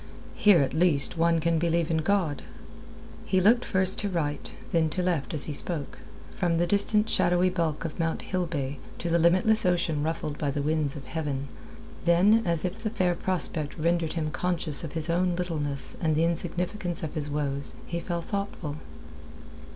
[0.33, 2.41] Here at least one can believe in God."
[3.23, 5.99] He looked first to right, then to left as he spoke,
[6.31, 10.63] from the distant shadowy bulk of Mount Hillbay to the limitless ocean ruffled by the
[10.63, 11.49] winds of heaven.
[12.03, 16.23] Then, as if the fair prospect rendered him conscious of his own littleness and the
[16.25, 18.77] insignificance of his woes, he fell thoughtful.